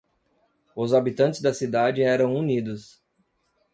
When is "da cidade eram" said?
1.41-2.33